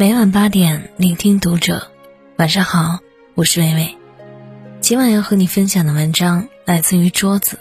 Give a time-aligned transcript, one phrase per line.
[0.00, 1.90] 每晚八点，聆听读者。
[2.38, 3.00] 晚上好，
[3.34, 3.98] 我是微微。
[4.80, 7.58] 今晚要和你分享的文章来自于桌子。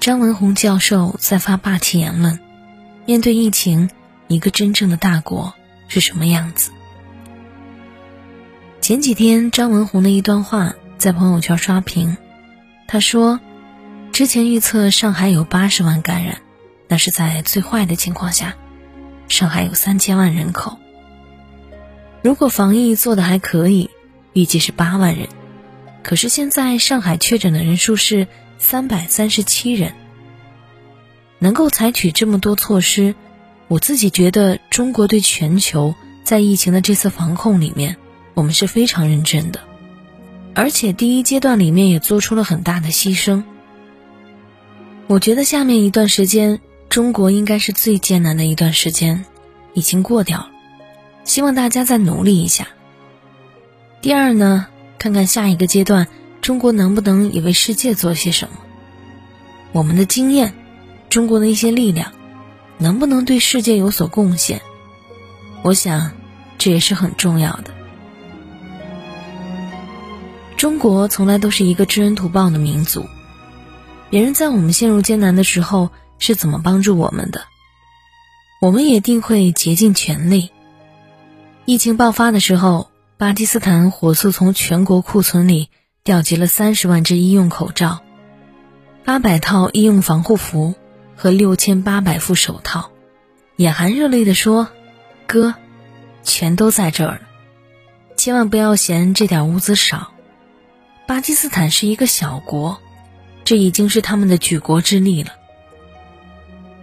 [0.00, 2.40] 张文宏教授在发霸气言论：
[3.06, 3.88] 面对疫情，
[4.26, 5.54] 一个真正的大国
[5.86, 6.72] 是什么样子？
[8.80, 12.16] 前几天，张文宏的一段话在朋友圈刷屏。
[12.88, 13.38] 他说
[14.10, 16.38] ：“之前预测上海有八十万感染，
[16.88, 18.56] 那是在最坏的情况下。
[19.28, 20.78] 上海有三千万人口。”
[22.22, 23.90] 如果防疫做的还可以，
[24.32, 25.28] 预计是八万人。
[26.02, 28.26] 可是现在上海确诊的人数是
[28.58, 29.92] 三百三十七人。
[31.40, 33.16] 能够采取这么多措施，
[33.66, 37.96] 我自己觉得中国对全球在疫情的这次防控里面，
[38.34, 39.58] 我们是非常认真的，
[40.54, 43.42] 而且第一阶段里面也做出了很大的牺牲。
[45.08, 49.24] 我觉得下面一段时间，中国应该是最艰难的一段时间，
[49.74, 50.51] 已经过掉了。
[51.24, 52.68] 希望大家再努力一下。
[54.00, 54.66] 第二呢，
[54.98, 56.08] 看看下一个阶段，
[56.40, 58.58] 中国能不能也为世界做些什么？
[59.72, 60.54] 我们的经验，
[61.08, 62.12] 中国的一些力量，
[62.78, 64.60] 能不能对世界有所贡献？
[65.62, 66.12] 我想，
[66.58, 67.72] 这也是很重要的。
[70.56, 73.06] 中国从来都是一个知恩图报的民族，
[74.10, 77.42] 别人在我们陷入艰难的时候是怎么帮助我们的，
[78.60, 80.50] 我们也定会竭尽全力。
[81.64, 85.70] 疫情爆发的时候，巴基斯坦火速从全国库存里
[86.02, 88.00] 调集了三十万只医用口罩、
[89.04, 90.74] 八百套医用防护服
[91.14, 92.90] 和六千八百副手套，
[93.54, 94.70] 眼含热泪地说
[95.28, 95.54] ：“哥，
[96.24, 97.26] 全都在这儿呢，
[98.16, 100.12] 千万不要嫌这点物资少。
[101.06, 102.80] 巴基斯坦是一个小国，
[103.44, 105.30] 这已经是他们的举国之力了。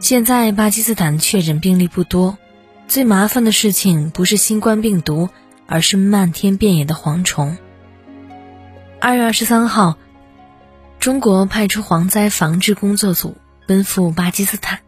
[0.00, 2.36] 现在巴基斯坦确诊病例不多。”
[2.86, 5.28] 最麻烦的事情不是新冠病毒，
[5.66, 7.56] 而是漫天遍野的蝗虫。
[9.00, 9.98] 二月二十三号，
[11.00, 13.36] 中国派出蝗灾防治工作组
[13.66, 14.80] 奔赴巴基斯坦。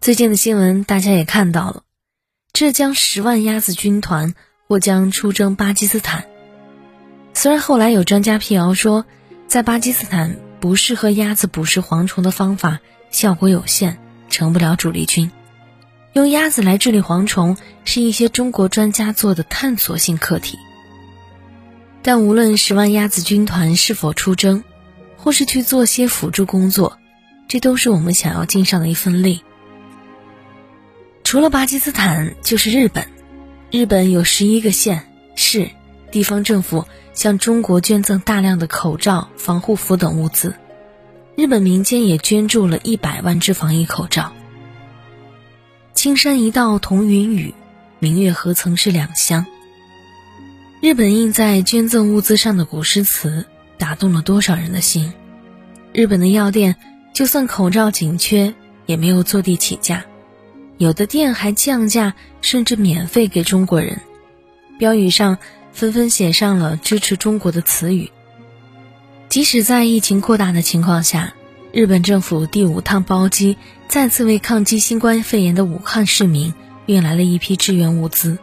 [0.00, 1.82] 最近的新闻大家也看到了，
[2.52, 4.34] 浙江十万鸭子军团
[4.68, 6.26] 或将出征巴基斯坦。
[7.32, 9.06] 虽然后来有专家辟谣说，
[9.48, 12.78] 在巴基斯坦不适合鸭子捕食蝗虫的方法
[13.10, 13.98] 效果有限，
[14.30, 15.30] 成不了主力军。
[16.14, 20.56] 用鸭子来治理蝗虫，是一些中国专家做的探索性课题。
[22.02, 24.62] 但无论十万鸭子军团是否出征，
[25.16, 26.98] 或是去做些辅助工作，
[27.48, 29.42] 这都是我们想要尽上的一份力。
[31.24, 33.08] 除了巴基斯坦，就是日本。
[33.72, 35.68] 日本有十一个县市
[36.12, 40.54] 地方政府向中国捐赠大量的口罩、防护服等物资，
[41.36, 44.32] 日本民间也捐助了一百万只防疫口罩。
[46.04, 47.54] 青山一道同云雨，
[47.98, 49.46] 明月何曾是两乡。
[50.82, 53.46] 日本印在捐赠物资上的古诗词，
[53.78, 55.14] 打动了多少人的心？
[55.94, 56.76] 日本的药店，
[57.14, 58.52] 就算口罩紧缺，
[58.84, 60.04] 也没有坐地起价，
[60.76, 63.98] 有的店还降价，甚至免费给中国人。
[64.78, 65.38] 标语上
[65.72, 68.10] 纷纷写上了支持中国的词语。
[69.30, 71.32] 即使在疫情扩大的情况下。
[71.74, 73.58] 日本政府第五趟包机
[73.88, 76.54] 再次为抗击新冠肺炎的武汉市民
[76.86, 78.38] 运来了一批支援物资，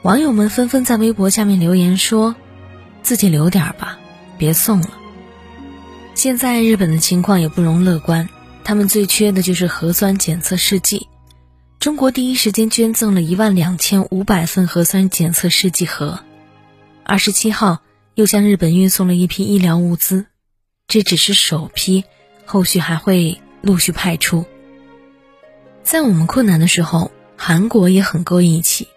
[0.00, 2.34] 网友们纷纷在微博下面留言说
[3.04, 3.98] ：“自己留点吧，
[4.38, 4.88] 别送了。”
[6.16, 8.30] 现在日本的情况也不容乐观，
[8.64, 11.08] 他们最缺的就是核酸检测试剂。
[11.78, 16.20] 中国第一时间捐赠了一万两千五百份核酸检测试剂盒，
[17.04, 17.82] 二十七号
[18.14, 20.24] 又向日本运送了一批医疗物资，
[20.88, 22.04] 这只是首批。
[22.44, 24.44] 后续还会陆续派出。
[25.82, 28.88] 在我们困难的时候，韩国也很够义气，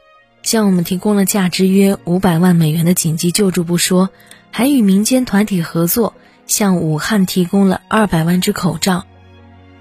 [0.44, 4.10] 向我们提供了价值约五百万美元的紧急救助不说，
[4.52, 6.14] 还与民间团体合作，
[6.46, 9.06] 向武汉提供了二百万只口罩、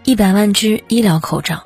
[0.04, 1.64] 一百万只医疗口罩、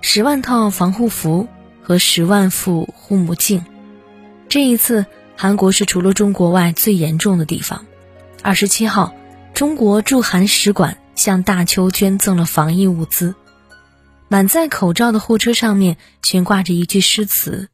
[0.00, 1.48] 十万套防护服
[1.82, 3.64] 和十万副护目镜。
[4.48, 5.06] 这一次，
[5.36, 7.84] 韩国是除了中国外最严重的地方。
[8.42, 9.12] 二十七号，
[9.54, 10.98] 中国驻韩使馆。
[11.18, 13.34] 向大邱捐赠了防疫物资，
[14.28, 17.68] 满载口罩的货车上面悬挂着一句诗词：“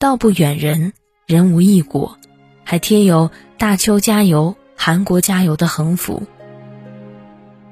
[0.00, 0.94] 道不远人，
[1.26, 2.18] 人无异国”，
[2.64, 6.22] 还贴有“大邱加油，韩国加油”的横幅。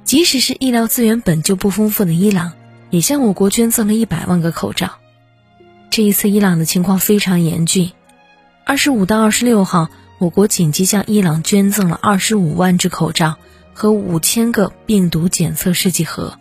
[0.04, 2.52] 即使是医疗资源本就不丰富的伊朗，
[2.90, 4.98] 也向我国捐赠了一百万个口罩。
[5.88, 7.92] 这一次伊朗的情况非常严峻，
[8.66, 9.88] 二十五到二十六号，
[10.18, 13.38] 我国紧急向伊朗捐赠了二十五万只口罩。
[13.72, 16.38] 和五千个病毒检测试剂盒。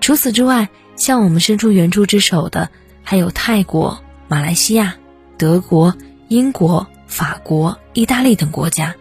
[0.00, 2.70] 除此之外，向我们伸出援助之手的
[3.02, 4.96] 还有泰国、马来西亚、
[5.38, 5.96] 德国、
[6.28, 8.94] 英国、法国、意大利等国家，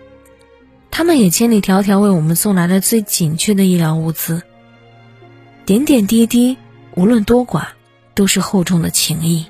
[0.90, 4.42] 他们也千里迢迢为我们送来了最紧缺的医疗物资。
[5.66, 6.58] 点点滴滴，
[6.96, 7.68] 无论多寡，
[8.14, 9.46] 都是厚重的情谊。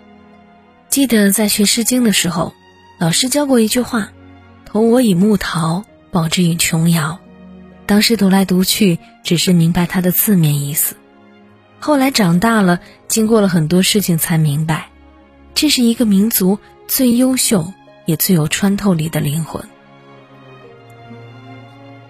[0.90, 2.54] 记得在学《诗经》的时候，
[3.00, 4.12] 老师教过一句话
[4.66, 7.20] ：“投我以木桃，报之以琼瑶。”
[7.92, 10.96] 当时读来读去，只是明白它的字面意思。
[11.78, 12.80] 后来长大了，
[13.10, 14.88] 经过了很多事情，才明白，
[15.54, 16.58] 这是一个民族
[16.88, 17.74] 最优秀
[18.06, 19.62] 也最有穿透力的灵魂。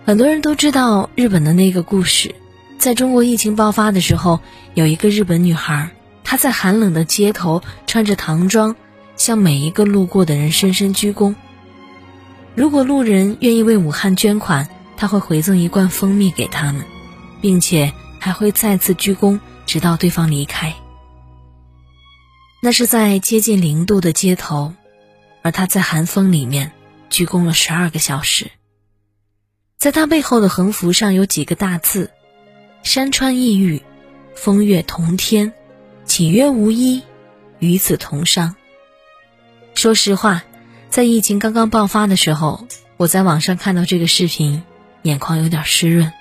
[0.05, 2.35] 很多人都知道日本的那个故事，
[2.77, 4.39] 在中国疫情爆发的时候，
[4.75, 5.89] 有一个日本女孩，
[6.23, 8.75] 她在寒冷的街头穿着唐装，
[9.15, 11.33] 向每一个路过的人深深鞠躬。
[12.53, 14.69] 如果路人愿意为武汉捐款，
[15.01, 16.85] 他会回赠一罐蜂蜜给他们，
[17.41, 19.39] 并且还会再次鞠躬。
[19.65, 20.75] 直到对方离开，
[22.61, 24.75] 那是在接近零度的街头，
[25.41, 26.71] 而他在寒风里面
[27.09, 28.51] 鞠躬了十二个小时。
[29.79, 32.11] 在他背后的横幅上有几个大字
[32.83, 33.81] ：“山川异域，
[34.35, 35.51] 风月同天，
[36.05, 37.01] 岂曰无衣，
[37.57, 38.53] 与子同裳。”
[39.73, 40.43] 说实话，
[40.91, 42.67] 在疫情刚刚爆发的时候，
[42.97, 44.61] 我在网上看到这个视频，
[45.03, 46.11] 眼眶有点湿润。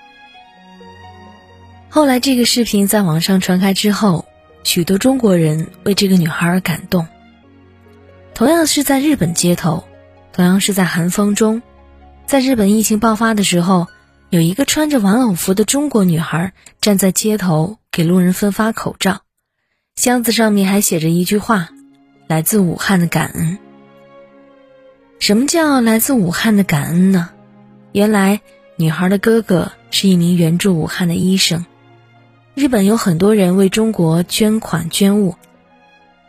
[1.89, 4.25] 后来，这个视频在网上传开之后，
[4.63, 7.07] 许多中国人为这个女孩而感动。
[8.33, 9.83] 同样是在日本街头，
[10.31, 11.61] 同样是在寒风中，
[12.25, 13.87] 在日本疫情爆发的时候，
[14.29, 19.21] 有一个穿着玩偶服的中国女孩站在街头给路人分发口罩，
[19.95, 21.69] 箱子上面还写着一句话
[22.27, 23.59] ：“来自武汉的感恩。”
[25.19, 27.29] 什么叫来自武汉的感恩呢？
[27.91, 28.39] 原来，
[28.81, 31.67] 女孩的哥哥是一名援助武汉的医生。
[32.55, 35.35] 日本有很多人为中国捐款捐物，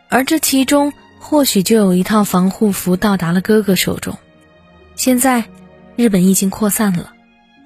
[0.07, 4.19] 而这其中或许就有一套防护服到达了哥哥手中。
[4.95, 5.45] 现在，
[5.95, 7.13] 日本疫情扩散了，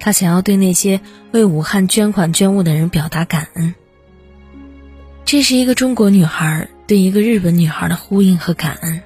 [0.00, 1.02] 他想要对那些
[1.32, 3.74] 为武汉捐款捐物的人表达感恩。
[5.26, 9.02] 这是一个中国女孩对一个日本女孩的呼应和感恩，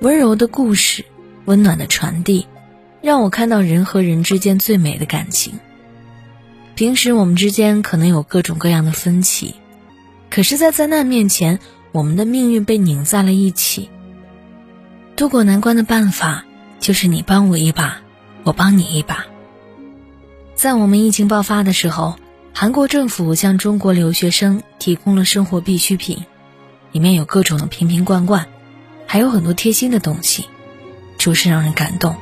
[0.00, 1.06] 温柔的故事，
[1.46, 2.46] 温暖的传递，
[3.02, 5.54] 让我看到人和人之间最美的感情。
[6.74, 9.54] 平时我们之间可能有各种各样的分歧，
[10.30, 11.58] 可是，在灾难面前，
[11.92, 13.90] 我们的命运被拧在了一起。
[15.16, 16.44] 渡过难关的办法
[16.78, 18.00] 就是你帮我一把，
[18.44, 19.26] 我帮你一把。
[20.54, 22.16] 在我们疫情爆发的时候，
[22.54, 26.24] 韩国政府向中国留学生提供了生活必需品，
[26.92, 28.46] 里面有各种的瓶瓶罐罐，
[29.06, 30.46] 还有很多贴心的东西，
[31.18, 32.16] 着实让人感动。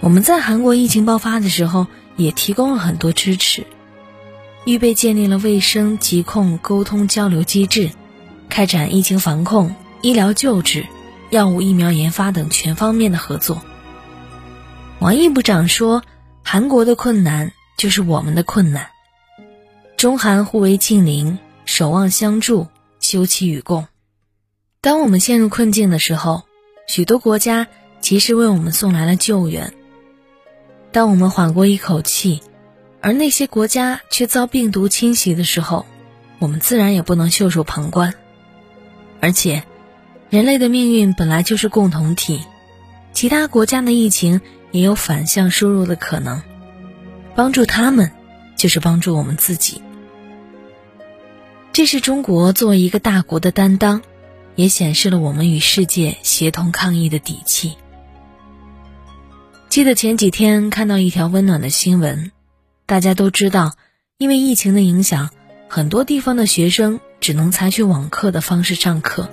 [0.00, 1.86] 我们在韩国疫情爆发的时候。
[2.18, 3.64] 也提供了很多支持，
[4.64, 7.92] 预备建立了卫生疾控沟通交流机制，
[8.48, 10.84] 开展疫情防控、医疗救治、
[11.30, 13.62] 药物疫苗研发等全方面的合作。
[14.98, 16.02] 王毅部长说
[16.42, 18.88] ：“韩国的困难就是我们的困难，
[19.96, 22.66] 中韩互为近邻，守望相助，
[22.98, 23.86] 休戚与共。
[24.80, 26.42] 当我们陷入困境的时候，
[26.88, 27.68] 许多国家
[28.00, 29.72] 及时为我们送来了救援。”
[30.90, 32.40] 当我们缓过一口气，
[33.00, 35.84] 而那些国家却遭病毒侵袭的时候，
[36.38, 38.14] 我们自然也不能袖手旁观。
[39.20, 39.64] 而且，
[40.30, 42.40] 人类的命运本来就是共同体，
[43.12, 46.42] 其他国家的疫情也有反向输入的可能。
[47.34, 48.10] 帮助他们，
[48.56, 49.82] 就是帮助我们自己。
[51.72, 54.02] 这是中国作为一个大国的担当，
[54.56, 57.76] 也显示了我们与世界协同抗疫的底气。
[59.68, 62.32] 记得前几天看到一条温暖的新闻，
[62.86, 63.74] 大家都知道，
[64.16, 65.28] 因为疫情的影响，
[65.68, 69.28] 很多地方的学生只能采取网课的方式上课。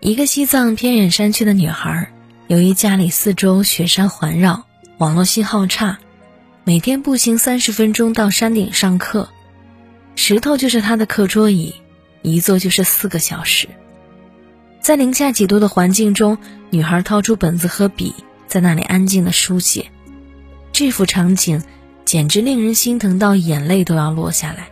[0.00, 2.10] 一个西藏偏远山区的女孩，
[2.48, 4.64] 由于家里四周雪山环绕，
[4.96, 5.98] 网络信号差，
[6.64, 9.28] 每天步行三十分钟到山顶上课，
[10.16, 11.74] 石头就是她的课桌椅，
[12.22, 13.68] 一坐就是四个小时。
[14.80, 16.38] 在零下几度的环境中，
[16.70, 18.14] 女孩掏出本子和笔。
[18.50, 19.92] 在那里安静的书写，
[20.72, 21.62] 这幅场景
[22.04, 24.70] 简直令人心疼到眼泪都要落下来。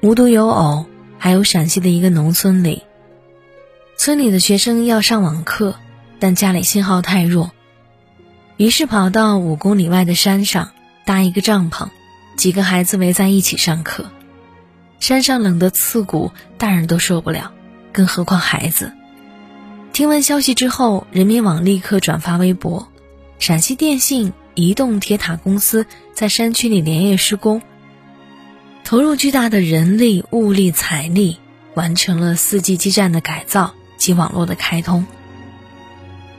[0.00, 0.86] 无独有偶，
[1.18, 2.84] 还有陕西的一个农村里，
[3.98, 5.76] 村里的学生要上网课，
[6.18, 7.50] 但家里信号太弱，
[8.56, 10.70] 于是跑到五公里外的山上
[11.04, 11.90] 搭一个帐篷，
[12.38, 14.06] 几个孩子围在一起上课。
[15.00, 17.52] 山上冷得刺骨，大人都受不了，
[17.92, 18.94] 更何况孩子。
[19.92, 22.88] 听闻消息之后，人民网立刻转发微博。
[23.38, 25.84] 陕西电信、移动铁塔公司
[26.14, 27.60] 在山区里连夜施工，
[28.84, 31.36] 投入巨大的人力、物力、财力，
[31.74, 35.06] 完成了 4G 基站的改造及网络的开通。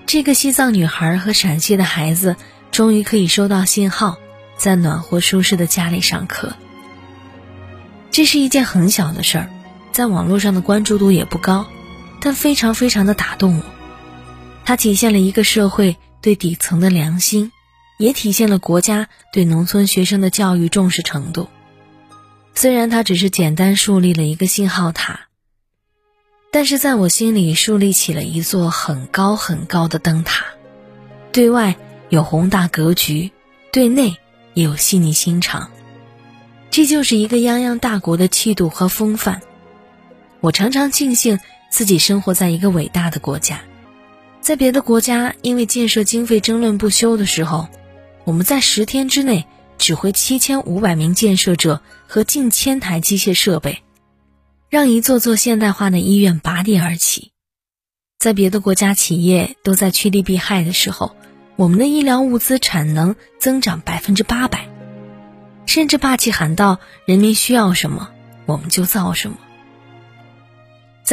[0.08, 2.36] 这个西藏女孩和陕西的孩子
[2.72, 4.18] 终于可以收到信号，
[4.58, 6.54] 在暖和舒适的家里上课。
[8.10, 9.50] 这是一件很小的事儿，
[9.92, 11.68] 在网络上的关注度也不高，
[12.24, 13.64] 但非常非常的打动我。
[14.64, 17.52] 它体现了一个社会对底层的良心，
[18.00, 21.50] 也体现了国家对农村学生的教育重视程度。
[22.56, 25.28] 虽然它只是简单树立了一个信号塔。
[26.50, 30.46] 但是在我心里树立起了一座很高很高的灯塔，
[31.32, 31.76] 对外
[32.10, 33.32] 有宏大格局，
[33.72, 34.18] 对内
[34.54, 35.72] 也有细腻心肠，
[36.70, 39.42] 这就是一个泱泱大国的气度和风范。
[40.42, 41.40] 我常常庆幸
[41.74, 43.62] 自己生活在一个伟大的国家，
[44.42, 47.68] 在别的国家因为建设经费争论不休的时候，
[48.26, 49.48] 我们在十天之内
[49.80, 53.80] 指挥七千五百名建设者和近千台机械设备。
[54.70, 57.32] 让一座座现代化的医院拔地而起，
[58.20, 61.16] 在别的国家企业都在趋利避害的时候，
[61.56, 64.70] 我们的医疗物资产能增长百分之八百，
[65.66, 68.12] 甚至霸气喊道：“人民需要什么，
[68.46, 69.38] 我们就造什么。”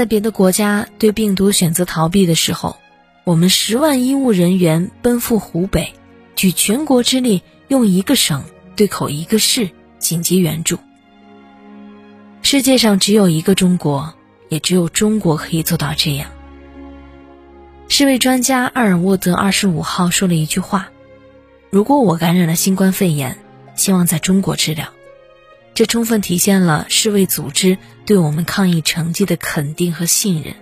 [0.00, 2.78] 在别的国家对病毒选择逃避的时候，
[3.25, 5.92] 我们十万医务人员奔赴湖北，
[6.37, 8.45] 举全国之力用一个省
[8.76, 10.78] 对口一个市紧急援助。
[12.40, 14.14] 世界上只有一个中国，
[14.49, 16.30] 也只有中国可以做到这样。
[17.88, 20.88] 世卫专家阿尔沃德二十五号说了一句话
[21.69, 23.37] ：“如果我感染了新冠肺炎，
[23.76, 24.88] 希望在中国治疗。”
[25.75, 30.55] 这充分体现了世卫组织对我们抗疫成绩的肯定和信任。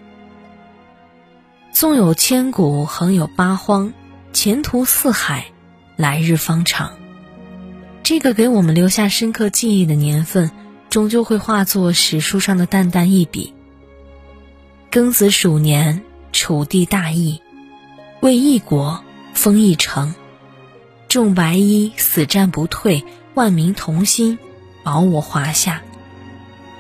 [1.73, 3.93] 纵有千古，横有八荒，
[4.33, 5.47] 前途似海，
[5.97, 6.93] 来日方长。
[8.03, 10.50] 这个给我们留下深刻记忆的年份。
[10.91, 13.53] 终究会化作史书上的淡淡一笔。
[14.91, 17.43] 庚子鼠年，楚地大疫，
[18.21, 20.15] 为一国封一城，
[21.07, 24.38] 众白衣死战不退，万民同心
[24.82, 25.82] 保我华夏。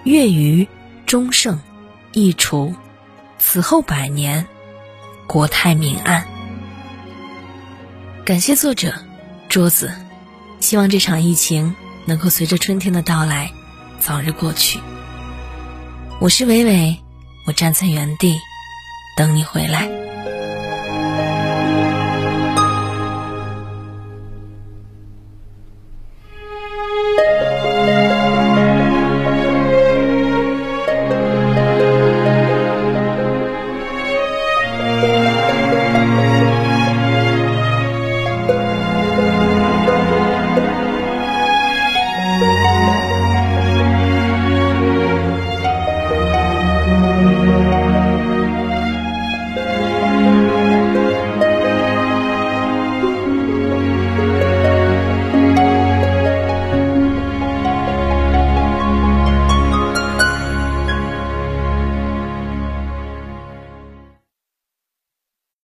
[0.04, 0.66] 月余
[1.06, 1.60] 终胜，
[2.12, 2.74] 疫除，
[3.38, 4.46] 此后百年，
[5.26, 6.26] 国泰民安。
[8.24, 8.94] 感谢作者
[9.48, 9.92] 桌子，
[10.60, 11.74] 希望这场疫情
[12.06, 13.50] 能够随着春天的到来。
[14.00, 14.78] 早日过去。
[16.20, 16.98] 我是伟伟，
[17.46, 18.38] 我站在原地
[19.16, 19.88] 等你回来。